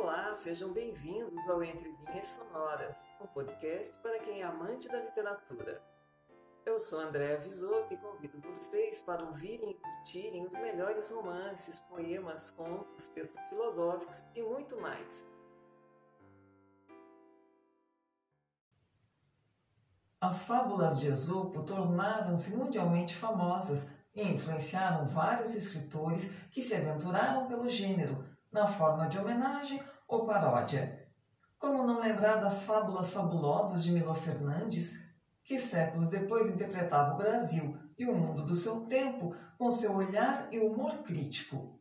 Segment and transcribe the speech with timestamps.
[0.00, 5.82] Olá, sejam bem-vindos ao Entre Linhas Sonoras, um podcast para quem é amante da literatura.
[6.64, 12.48] Eu sou Andréa Visoto e convido vocês para ouvirem e curtirem os melhores romances, poemas,
[12.48, 15.44] contos, textos filosóficos e muito mais.
[20.20, 27.68] As fábulas de Esopo tornaram-se mundialmente famosas e influenciaram vários escritores que se aventuraram pelo
[27.68, 31.06] gênero, na forma de homenagem ou paródia.
[31.58, 34.98] Como não lembrar das fábulas fabulosas de Milo Fernandes,
[35.44, 40.48] que séculos depois interpretava o Brasil e o mundo do seu tempo com seu olhar
[40.50, 41.78] e humor crítico.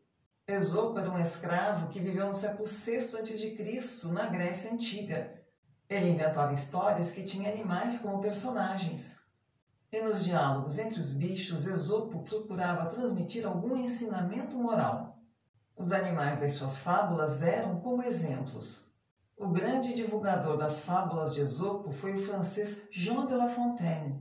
[0.47, 5.43] Esopo era um escravo que viveu no século VI a.C., na Grécia Antiga.
[5.89, 9.17] Ele inventava histórias que tinham animais como personagens.
[9.91, 15.16] E nos diálogos entre os bichos, Esopo procurava transmitir algum ensinamento moral.
[15.77, 18.91] Os animais das suas fábulas eram como exemplos.
[19.37, 24.19] O grande divulgador das fábulas de Esopo foi o francês Jean de La Fontaine,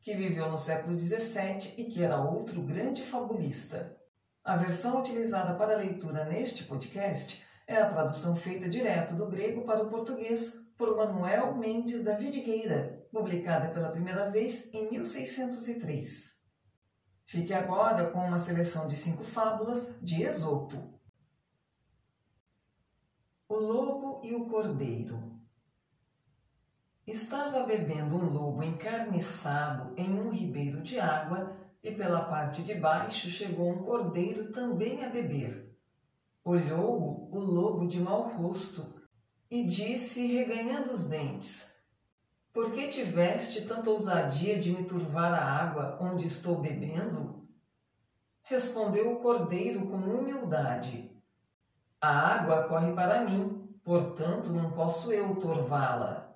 [0.00, 3.96] que viveu no século XVII e que era outro grande fabulista.
[4.44, 9.82] A versão utilizada para leitura neste podcast é a tradução feita direto do grego para
[9.82, 16.41] o português por Manuel Mendes da Vidigueira, publicada pela primeira vez em 1603.
[17.32, 21.00] Fique agora com uma seleção de cinco fábulas de Esopo.
[23.48, 25.40] O Lobo e o Cordeiro
[27.06, 33.30] Estava bebendo um lobo encarniçado em um ribeiro de água e pela parte de baixo
[33.30, 35.74] chegou um cordeiro também a beber.
[36.44, 39.02] Olhou-o o lobo de mau rosto
[39.50, 41.71] e disse, reganhando os dentes,
[42.52, 47.48] por que tiveste tanta ousadia de me turvar a água onde estou bebendo?
[48.42, 51.10] Respondeu o cordeiro com humildade:
[51.98, 56.30] A água corre para mim, portanto não posso eu turvá-la.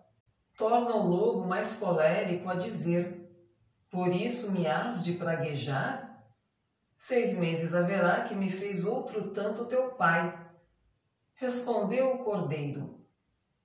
[0.56, 3.30] Torna o lobo mais colérico a dizer:
[3.90, 6.24] Por isso me has de praguejar?
[6.96, 10.34] Seis meses haverá que me fez outro tanto teu pai.
[11.34, 13.04] Respondeu o cordeiro: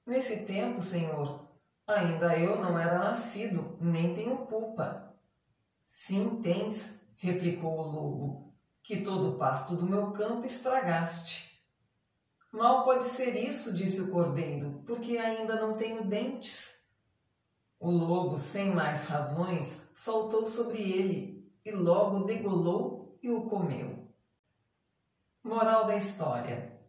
[0.06, 1.51] Nesse tempo, Senhor,
[1.91, 5.13] Ainda eu não era nascido, nem tenho culpa.
[5.85, 11.62] Sim, tens, replicou o lobo, que todo o pasto do meu campo estragaste.
[12.50, 16.88] Mal pode ser isso, disse o cordeiro, porque ainda não tenho dentes.
[17.78, 24.08] O lobo, sem mais razões, saltou sobre ele e logo degolou e o comeu.
[25.44, 26.79] Moral da história: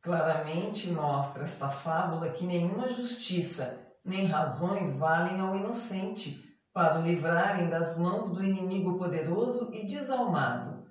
[0.00, 7.68] Claramente mostra esta fábula que nenhuma justiça nem razões valem ao inocente, para o livrarem
[7.68, 10.86] das mãos do inimigo poderoso e desalmado.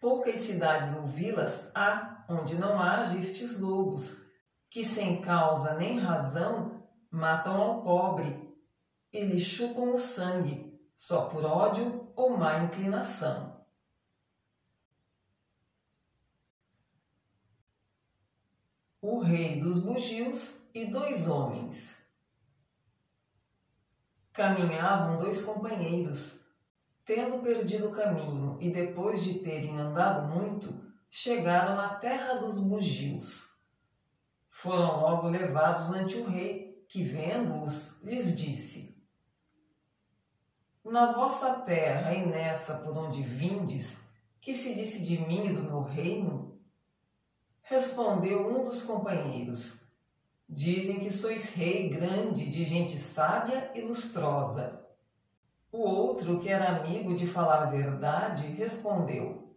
[0.00, 4.24] Poucas cidades ou vilas há onde não haja estes lobos,
[4.68, 8.50] que sem causa nem razão matam ao pobre
[9.12, 13.60] e lhe chupam o sangue, só por ódio ou má inclinação.
[19.00, 21.99] O rei dos bugios e dois homens.
[24.32, 26.40] Caminhavam dois companheiros.
[27.04, 30.72] Tendo perdido o caminho e depois de terem andado muito,
[31.10, 33.50] chegaram à terra dos bugios.
[34.48, 39.02] Foram logo levados ante o rei, que, vendo-os, lhes disse:
[40.84, 44.04] Na vossa terra e nessa por onde vindes,
[44.40, 46.60] que se disse de mim e do meu reino?
[47.62, 49.80] Respondeu um dos companheiros:
[50.52, 54.84] Dizem que sois rei grande, de gente sábia e lustrosa.
[55.70, 59.56] O outro, que era amigo de falar verdade, respondeu: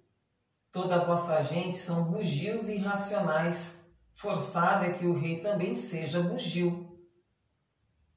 [0.71, 3.83] Toda vossa gente são bugios irracionais.
[4.13, 6.95] Forçado é que o rei também seja bugio.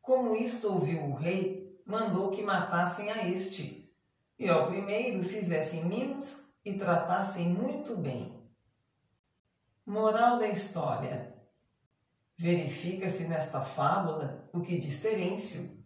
[0.02, 3.90] Como isto ouviu o rei, mandou que matassem a este,
[4.38, 8.38] e ao primeiro fizessem mimos e tratassem muito bem.
[9.86, 11.35] Moral da história:
[12.38, 15.82] Verifica-se nesta fábula o que diz Terêncio,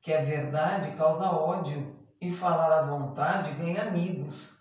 [0.00, 4.56] que a verdade causa ódio e falar à vontade ganha amigos.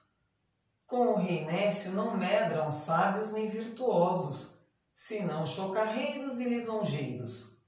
[0.86, 4.60] Com o rei Nécio não medram sábios nem virtuosos,
[4.94, 7.64] senão chocarreiros e lisonjeiros.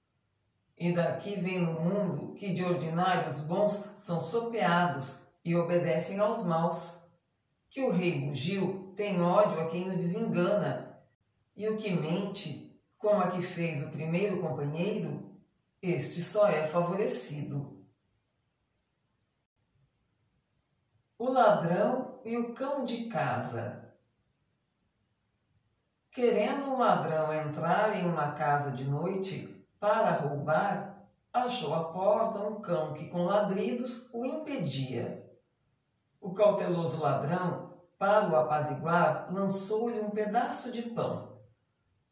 [0.77, 6.45] E daqui vem no mundo que de ordinário os bons são sopeados e obedecem aos
[6.45, 7.01] maus.
[7.69, 11.01] Que o rei bugio tem ódio a quem o desengana,
[11.55, 12.72] e o que mente
[13.03, 15.37] como a que fez o primeiro companheiro,
[15.81, 17.85] este só é favorecido.
[21.19, 23.93] O ladrão e o cão de casa.
[26.11, 32.61] Querendo um ladrão entrar em uma casa de noite para roubar, achou à porta um
[32.61, 35.29] cão que com ladridos o impedia.
[36.21, 41.32] O cauteloso ladrão, para o apaziguar, lançou-lhe um pedaço de pão.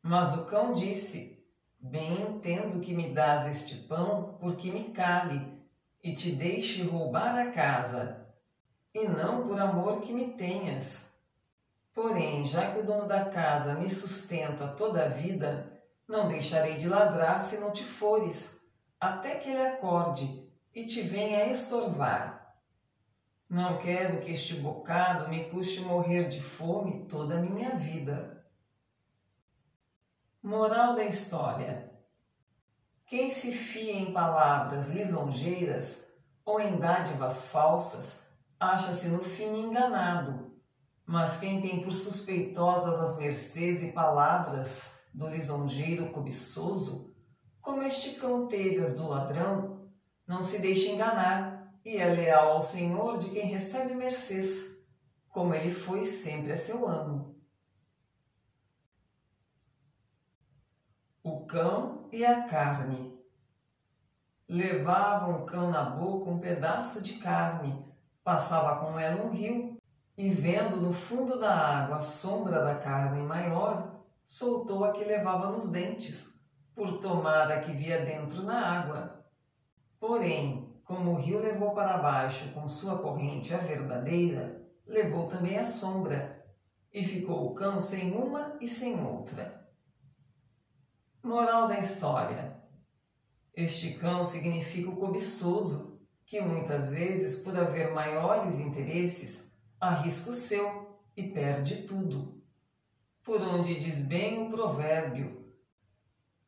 [0.01, 1.45] Mas o cão disse:
[1.79, 5.61] Bem entendo que me dás este pão porque me cale
[6.03, 8.25] e te deixe roubar a casa,
[8.93, 11.05] e não por amor que me tenhas.
[11.93, 15.71] Porém, já que o dono da casa me sustenta toda a vida,
[16.07, 18.59] não deixarei de ladrar se não te fores,
[18.99, 22.55] até que ele acorde e te venha estorvar.
[23.49, 28.40] Não quero que este bocado me custe morrer de fome toda a minha vida.
[30.41, 31.91] Moral da história:
[33.05, 36.07] Quem se fia em palavras lisonjeiras
[36.43, 38.21] ou em dádivas falsas,
[38.59, 40.51] acha-se no fim enganado
[41.11, 47.13] mas quem tem por suspeitosas as mercês e palavras do lisonjeiro cobiçoso,
[47.61, 49.89] como este cão teve as do ladrão,
[50.25, 54.77] não se deixe enganar e é leal ao Senhor de quem recebe mercês,
[55.27, 57.35] como ele foi sempre a seu amo.
[61.23, 63.15] O cão e a carne.
[64.49, 67.85] Levava um cão na boca um pedaço de carne,
[68.23, 69.77] passava com ela um rio
[70.17, 75.51] e vendo no fundo da água a sombra da carne maior, soltou a que levava
[75.51, 76.33] nos dentes,
[76.73, 79.23] por tomar a que via dentro na água.
[79.99, 85.67] Porém, como o rio levou para baixo com sua corrente a verdadeira, levou também a
[85.67, 86.43] sombra,
[86.91, 89.61] e ficou o cão sem uma e sem outra.
[91.23, 92.59] Moral da história:
[93.53, 100.99] Este cão significa o cobiçoso, que muitas vezes, por haver maiores interesses, arrisca o seu
[101.15, 102.41] e perde tudo.
[103.23, 105.53] Por onde diz bem o provérbio: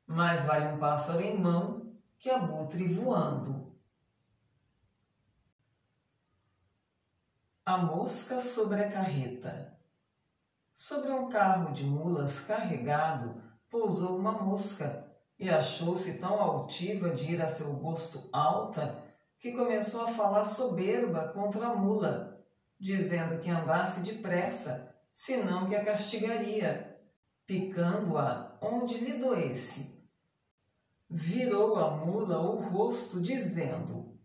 [0.07, 3.77] mais vale um pássaro em mão que abutre voando.
[7.63, 9.77] A mosca sobre a carreta.
[10.73, 13.42] Sobre um carro de mulas carregado
[13.73, 19.03] pousou uma mosca e achou-se tão altiva de ir a seu gosto alta
[19.39, 22.39] que começou a falar soberba contra a mula
[22.79, 26.99] dizendo que andasse depressa, senão que a castigaria,
[27.47, 30.05] picando-a onde lhe doesse.
[31.09, 34.19] Virou a mula o rosto, dizendo: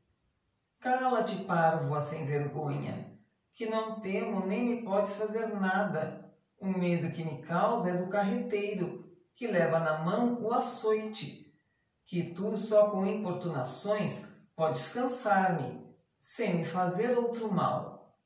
[0.80, 3.16] Cala-te, parvo, sem vergonha,
[3.54, 6.34] que não temo nem me podes fazer nada.
[6.60, 9.07] O medo que me causa é do carreteiro,
[9.38, 11.56] que leva na mão o açoite,
[12.04, 15.86] que tu só com importunações podes cansar-me,
[16.20, 18.18] sem me fazer outro mal.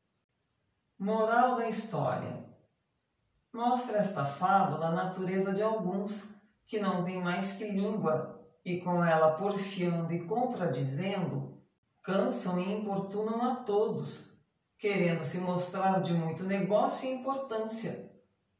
[0.98, 2.42] Moral da história:
[3.52, 6.34] Mostra esta fábula a natureza de alguns
[6.66, 11.60] que não têm mais que língua e com ela porfiando e contradizendo,
[12.00, 14.32] cansam e importunam a todos,
[14.78, 18.10] querendo se mostrar de muito negócio e importância,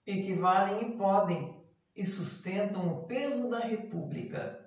[0.07, 1.62] e que valem e podem,
[1.95, 4.59] e sustentam o peso da República.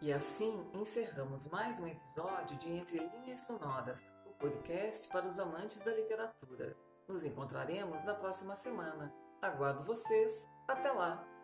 [0.00, 5.94] E assim encerramos mais um episódio de Entre Linhas Sonoras podcast para os amantes da
[5.94, 6.76] literatura.
[7.08, 9.12] Nos encontraremos na próxima semana.
[9.40, 10.46] Aguardo vocês.
[10.68, 11.35] Até lá!